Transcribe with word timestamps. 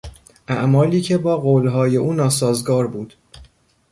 اعمالی 0.47 1.01
که 1.01 1.17
با 1.17 1.37
قولهای 1.37 1.97
او 1.97 2.13
ناسازگار 2.13 2.87
بود 2.87 3.15